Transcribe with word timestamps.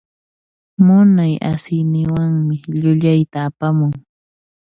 Munay 0.85 1.33
asiyninwanmi 1.51 2.55
llullayta 2.79 3.39
apamun. 3.47 3.93